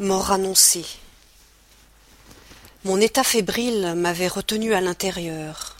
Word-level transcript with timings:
Mort 0.00 0.32
annoncée. 0.32 0.86
Mon 2.84 2.98
état 3.02 3.22
fébrile 3.22 3.92
m'avait 3.94 4.28
retenu 4.28 4.72
à 4.72 4.80
l'intérieur, 4.80 5.76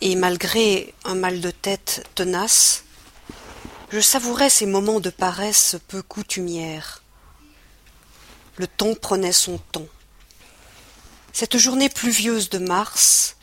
et 0.00 0.16
malgré 0.16 0.92
un 1.04 1.14
mal 1.14 1.40
de 1.40 1.52
tête 1.52 2.04
tenace, 2.16 2.82
je 3.92 4.00
savourais 4.00 4.50
ces 4.50 4.66
moments 4.66 4.98
de 4.98 5.10
paresse 5.10 5.76
peu 5.86 6.02
coutumière. 6.02 7.04
Le 8.56 8.66
temps 8.66 8.96
prenait 8.96 9.30
son 9.30 9.58
temps. 9.58 9.86
Cette 11.32 11.58
journée 11.58 11.90
pluvieuse 11.90 12.50
de 12.50 12.58
mars, 12.58 13.36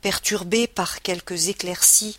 perturbée 0.00 0.66
par 0.66 1.02
quelques 1.02 1.48
éclaircies, 1.48 2.18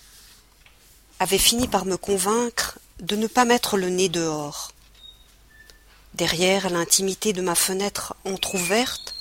avait 1.19 1.39
fini 1.39 1.67
par 1.67 1.85
me 1.85 1.97
convaincre 1.97 2.77
de 2.99 3.15
ne 3.15 3.25
pas 3.25 3.45
mettre 3.45 3.77
le 3.77 3.89
nez 3.89 4.09
dehors. 4.09 4.74
Derrière 6.15 6.69
l'intimité 6.69 7.33
de 7.33 7.41
ma 7.41 7.55
fenêtre 7.55 8.15
entr'ouverte, 8.23 9.15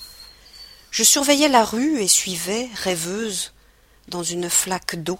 je 0.92 1.02
surveillais 1.02 1.48
la 1.48 1.64
rue 1.64 2.00
et 2.00 2.06
suivais, 2.06 2.70
rêveuse, 2.72 3.52
dans 4.06 4.22
une 4.22 4.48
flaque 4.48 4.94
d'eau, 5.02 5.18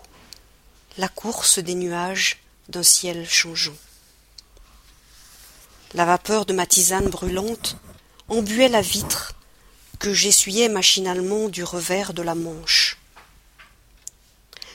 la 0.99 1.09
course 1.09 1.59
des 1.59 1.75
nuages 1.75 2.39
d'un 2.69 2.85
ciel 2.85 3.29
changeant. 3.29 3.75
La 5.95 6.05
vapeur 6.05 6.47
de 6.47 6.53
ma 6.53 6.65
tisane 6.65 7.09
brûlante 7.09 7.77
embuait 8.29 8.69
la 8.69 8.81
vitre 8.81 9.35
que 9.99 10.15
j'essuyais 10.15 10.69
machinalement 10.69 11.49
du 11.49 11.65
revers 11.65 12.15
de 12.15 12.23
la 12.23 12.37
manche. 12.37 12.99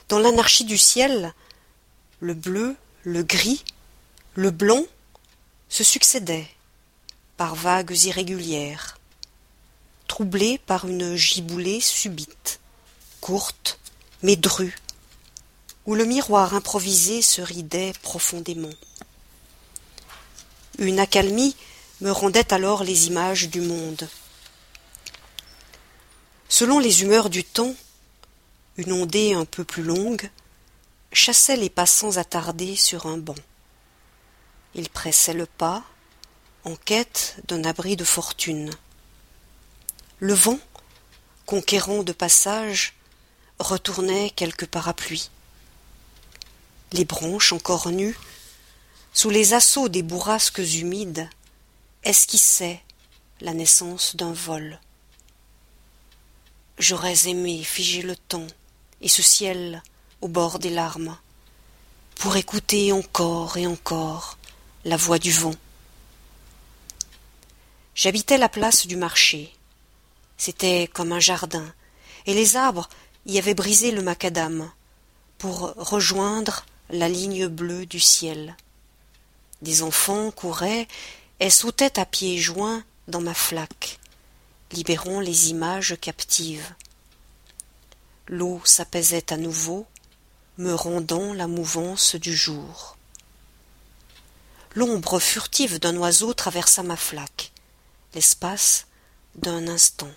Dans 0.10 0.20
l'anarchie 0.20 0.66
du 0.66 0.78
ciel, 0.78 1.34
le 2.20 2.34
bleu, 2.34 2.76
le 3.04 3.24
gris, 3.24 3.64
le 4.36 4.52
blanc 4.52 4.84
se 5.70 5.86
succédaient 5.86 6.50
par 7.40 7.56
vagues 7.56 7.96
irrégulières, 8.04 8.98
troublées 10.08 10.58
par 10.58 10.86
une 10.86 11.16
giboulée 11.16 11.80
subite, 11.80 12.60
courte, 13.22 13.80
mais 14.24 14.36
drue, 14.36 14.78
où 15.86 15.96
le 15.96 16.04
miroir 16.04 16.54
improvisé 16.54 17.22
se 17.22 17.42
ridait 17.42 17.94
profondément. 18.02 18.74
Une 20.80 21.00
accalmie 21.00 21.56
me 22.02 22.12
rendait 22.12 22.54
alors 22.54 22.84
les 22.84 23.08
images 23.08 23.48
du 23.48 23.62
monde. 23.62 24.10
Selon 26.50 26.78
les 26.78 27.04
humeurs 27.04 27.30
du 27.30 27.46
temps, 27.46 27.74
une 28.76 28.92
ondée 28.92 29.34
un 29.34 29.46
peu 29.46 29.64
plus 29.64 29.84
longue 29.84 30.30
chassait 31.14 31.56
les 31.56 31.70
passants 31.70 32.18
attardés 32.18 32.76
sur 32.76 33.06
un 33.06 33.18
banc. 33.18 33.42
Ils 34.76 34.90
pressaient 34.90 35.34
le 35.34 35.46
pas, 35.46 35.86
en 36.64 36.76
quête 36.76 37.38
d'un 37.48 37.64
abri 37.64 37.96
de 37.96 38.04
fortune. 38.04 38.72
Le 40.20 40.34
vent, 40.34 40.60
conquérant 41.46 42.04
de 42.04 42.12
passage, 42.12 42.94
retournait 43.60 44.30
quelques 44.32 44.68
parapluies. 44.68 45.30
Les 46.92 47.06
branches 47.06 47.54
encore 47.54 47.90
nues, 47.92 48.18
sous 49.14 49.30
les 49.30 49.54
assauts 49.54 49.90
des 49.90 50.04
bourrasques 50.04 50.60
humides, 50.60 51.30
esquissaient 52.04 52.82
la 53.42 53.54
naissance 53.54 54.16
d'un 54.16 54.34
vol. 54.34 54.80
J'aurais 56.78 57.28
aimé 57.28 57.64
figer 57.64 58.02
le 58.02 58.16
temps 58.16 58.48
et 59.02 59.10
ce 59.10 59.22
ciel 59.22 59.82
au 60.22 60.28
bord 60.28 60.60
des 60.60 60.70
larmes, 60.70 61.18
pour 62.16 62.36
écouter 62.36 62.92
encore 62.92 63.58
et 63.58 63.68
encore 63.68 64.38
la 64.84 64.98
voix 64.98 65.20
du 65.20 65.32
vent. 65.32 65.56
J'habitais 68.02 68.38
la 68.38 68.48
place 68.48 68.88
du 68.88 68.96
marché. 68.96 69.54
C'était 70.38 70.90
comme 70.94 71.12
un 71.12 71.20
jardin, 71.20 71.74
et 72.26 72.34
les 72.34 72.56
arbres 72.56 72.88
y 73.26 73.38
avaient 73.38 73.54
brisé 73.54 73.92
le 73.92 74.02
macadam 74.02 74.72
pour 75.38 75.74
rejoindre 75.76 76.66
la 76.90 77.10
ligne 77.10 77.48
bleue 77.48 77.86
du 77.86 78.00
ciel. 78.00 78.56
Des 79.62 79.84
enfants 79.84 80.32
couraient 80.32 80.88
et 81.42 81.50
sautaient 81.50 82.00
à 82.00 82.06
pieds 82.06 82.38
joints 82.38 82.86
dans 83.10 83.20
ma 83.20 83.34
flaque, 83.34 84.00
libérant 84.72 85.20
les 85.20 85.50
images 85.50 85.98
captives. 86.00 86.74
L'eau 88.28 88.62
s'apaisait 88.64 89.34
à 89.34 89.36
nouveau, 89.36 89.86
me 90.58 90.74
rendant 90.74 91.34
la 91.34 91.48
mouvance 91.48 92.16
du 92.16 92.34
jour. 92.34 92.96
L'ombre 94.74 95.20
furtive 95.20 95.82
d'un 95.82 95.98
oiseau 95.98 96.34
traversa 96.34 96.82
ma 96.82 96.96
flaque 96.96 97.49
l'espace 98.14 98.88
d'un 99.36 99.68
instant. 99.68 100.12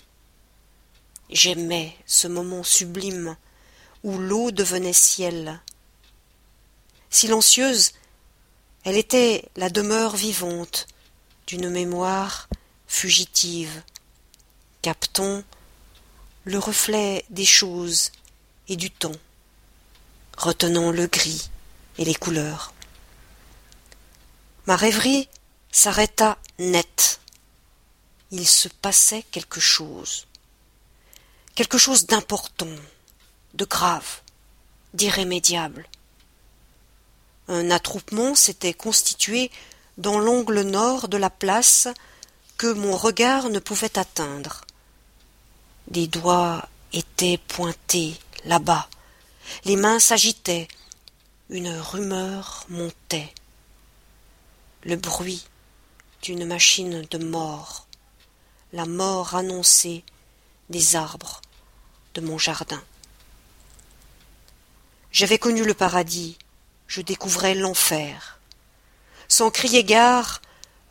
J'aimais 1.30 1.96
ce 2.06 2.28
moment 2.28 2.62
sublime 2.62 3.36
où 4.02 4.18
l'eau 4.18 4.50
devenait 4.50 4.92
ciel. 4.92 5.60
Silencieuse, 7.10 7.92
elle 8.84 8.96
était 8.96 9.48
la 9.56 9.70
demeure 9.70 10.16
vivante 10.16 10.86
d'une 11.46 11.70
mémoire 11.70 12.48
fugitive, 12.86 13.82
captant 14.80 15.42
le 16.44 16.58
reflet 16.58 17.24
des 17.30 17.44
choses 17.44 18.10
et 18.68 18.76
du 18.76 18.90
temps, 18.90 19.12
retenant 20.36 20.90
le 20.90 21.06
gris 21.06 21.50
et 21.98 22.04
les 22.04 22.14
couleurs. 22.14 22.74
Ma 24.66 24.76
rêverie 24.76 25.28
s'arrêta 25.70 26.38
net 26.58 27.20
il 28.32 28.48
se 28.48 28.68
passait 28.68 29.24
quelque 29.30 29.60
chose. 29.60 30.26
Quelque 31.54 31.76
chose 31.76 32.06
d'important, 32.06 32.74
de 33.52 33.66
grave, 33.66 34.22
d'irrémédiable. 34.94 35.86
Un 37.46 37.70
attroupement 37.70 38.34
s'était 38.34 38.72
constitué 38.72 39.50
dans 39.98 40.18
l'angle 40.18 40.62
nord 40.62 41.08
de 41.08 41.18
la 41.18 41.28
place 41.28 41.88
que 42.56 42.72
mon 42.72 42.96
regard 42.96 43.50
ne 43.50 43.58
pouvait 43.58 43.98
atteindre. 43.98 44.62
Des 45.88 46.06
doigts 46.06 46.66
étaient 46.94 47.38
pointés 47.48 48.16
là-bas, 48.46 48.88
les 49.66 49.76
mains 49.76 49.98
s'agitaient, 49.98 50.68
une 51.50 51.76
rumeur 51.78 52.64
montait. 52.70 53.34
Le 54.84 54.96
bruit 54.96 55.44
d'une 56.22 56.46
machine 56.46 57.04
de 57.10 57.18
mort 57.18 57.86
la 58.72 58.86
mort 58.86 59.34
annoncée 59.34 60.04
des 60.70 60.96
arbres 60.96 61.40
de 62.14 62.20
mon 62.20 62.38
jardin. 62.38 62.82
J'avais 65.10 65.38
connu 65.38 65.64
le 65.64 65.74
paradis, 65.74 66.38
je 66.86 67.02
découvrais 67.02 67.54
l'enfer. 67.54 68.38
Sans 69.28 69.50
crier 69.50 69.84
gare, 69.84 70.40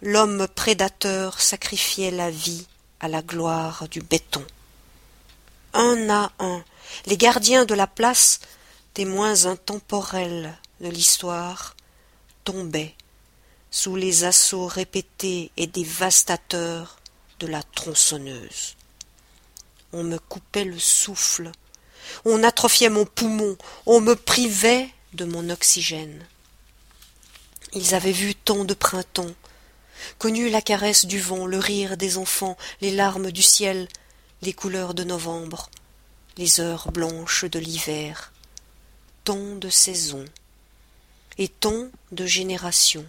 l'homme 0.01 0.47
prédateur 0.47 1.41
sacrifiait 1.41 2.11
la 2.11 2.29
vie 2.29 2.67
à 2.99 3.07
la 3.07 3.23
gloire 3.23 3.87
du 3.89 4.01
béton. 4.01 4.45
Un 5.73 6.09
à 6.09 6.31
un, 6.39 6.63
les 7.07 7.17
gardiens 7.17 7.65
de 7.65 7.73
la 7.73 7.87
place, 7.87 8.41
témoins 8.93 9.45
intemporels 9.45 10.55
de 10.81 10.89
l'histoire, 10.89 11.75
tombaient 12.43 12.93
sous 13.71 13.95
les 13.95 14.23
assauts 14.23 14.67
répétés 14.67 15.51
et 15.57 15.65
dévastateurs 15.65 17.00
de 17.41 17.47
la 17.47 17.63
tronçonneuse. 17.63 18.75
On 19.93 20.03
me 20.03 20.19
coupait 20.19 20.63
le 20.63 20.77
souffle, 20.77 21.51
on 22.23 22.43
atrophiait 22.43 22.89
mon 22.89 23.05
poumon, 23.05 23.57
on 23.87 23.99
me 23.99 24.15
privait 24.15 24.89
de 25.13 25.25
mon 25.25 25.49
oxygène. 25.49 26.25
Ils 27.73 27.95
avaient 27.95 28.11
vu 28.11 28.35
tant 28.35 28.63
de 28.63 28.75
printemps, 28.75 29.33
connu 30.19 30.49
la 30.49 30.61
caresse 30.61 31.05
du 31.05 31.19
vent, 31.19 31.47
le 31.47 31.57
rire 31.57 31.97
des 31.97 32.17
enfants, 32.17 32.57
les 32.79 32.91
larmes 32.91 33.31
du 33.31 33.41
ciel, 33.41 33.87
les 34.43 34.53
couleurs 34.53 34.93
de 34.93 35.03
novembre, 35.03 35.69
les 36.37 36.59
heures 36.59 36.91
blanches 36.91 37.45
de 37.45 37.59
l'hiver, 37.59 38.33
tant 39.23 39.55
de 39.55 39.69
saisons 39.69 40.25
et 41.39 41.47
tant 41.47 41.89
de 42.11 42.25
générations. 42.27 43.05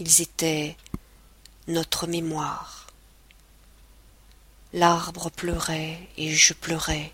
Ils 0.00 0.22
étaient 0.22 0.76
notre 1.68 2.08
mémoire. 2.08 2.79
L'arbre 4.72 5.30
pleurait 5.30 5.98
et 6.16 6.32
je 6.32 6.54
pleurais, 6.54 7.12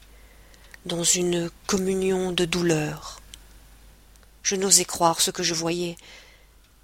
dans 0.85 1.05
une 1.05 1.51
communion 1.67 2.31
de 2.31 2.45
douleur. 2.45 3.23
Je 4.43 4.57
n'osais 4.57 4.85
croire 4.85 5.23
ce 5.23 5.31
que 5.31 5.43
je 5.43 5.55
voyais. 5.55 5.97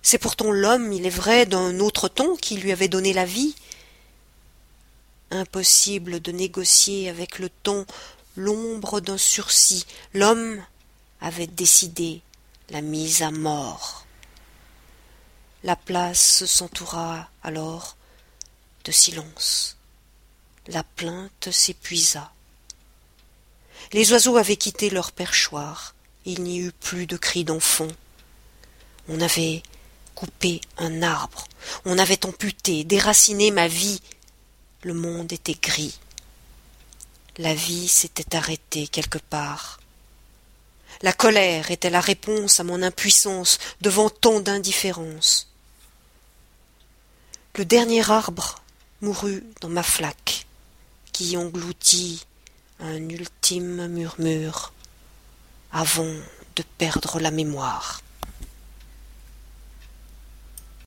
C'est 0.00 0.16
pourtant 0.16 0.50
l'homme, 0.50 0.90
il 0.92 1.04
est 1.04 1.10
vrai, 1.10 1.44
d'un 1.44 1.78
autre 1.78 2.08
temps 2.08 2.36
qui 2.36 2.56
lui 2.56 2.72
avait 2.72 2.88
donné 2.88 3.12
la 3.12 3.26
vie. 3.26 3.54
Impossible 5.30 6.20
de 6.20 6.32
négocier 6.32 7.10
avec 7.10 7.38
le 7.38 7.50
temps 7.50 7.84
l'ombre 8.36 9.00
d'un 9.00 9.18
sursis. 9.18 9.84
L'homme 10.14 10.64
avait 11.20 11.46
décidé 11.46 12.22
la 12.70 12.80
mise 12.80 13.20
à 13.20 13.30
mort. 13.30 14.06
La 15.64 15.76
place 15.76 16.46
s'entoura 16.46 17.28
alors 17.42 17.94
de 18.86 18.90
silence. 18.90 19.76
La 20.68 20.84
plainte 20.84 21.50
s'épuisa. 21.50 22.32
Les 23.92 24.12
oiseaux 24.12 24.36
avaient 24.36 24.56
quitté 24.56 24.90
leur 24.90 25.10
perchoir, 25.10 25.94
il 26.24 26.44
n'y 26.44 26.60
eut 26.60 26.72
plus 26.72 27.06
de 27.06 27.16
cris 27.16 27.44
d'enfants. 27.44 27.88
On 29.08 29.20
avait 29.20 29.62
coupé 30.14 30.60
un 30.78 31.02
arbre, 31.02 31.48
on 31.84 31.98
avait 31.98 32.24
amputé, 32.24 32.84
déraciné 32.84 33.50
ma 33.50 33.66
vie. 33.66 34.00
Le 34.82 34.94
monde 34.94 35.32
était 35.32 35.58
gris. 35.60 35.98
La 37.38 37.54
vie 37.54 37.88
s'était 37.88 38.36
arrêtée 38.36 38.86
quelque 38.86 39.18
part. 39.18 39.80
La 41.00 41.12
colère 41.12 41.72
était 41.72 41.90
la 41.90 42.00
réponse 42.00 42.60
à 42.60 42.64
mon 42.64 42.82
impuissance 42.82 43.58
devant 43.80 44.10
tant 44.10 44.38
d'indifférence. 44.38 45.48
Le 47.56 47.64
dernier 47.64 48.08
arbre 48.08 48.62
mourut 49.00 49.42
dans 49.60 49.68
ma 49.68 49.82
flaque, 49.82 50.21
qui 51.12 51.36
engloutit 51.36 52.24
un 52.80 53.08
ultime 53.08 53.86
murmure 53.88 54.72
avant 55.72 56.14
de 56.56 56.62
perdre 56.78 57.20
la 57.20 57.30
mémoire. 57.30 58.01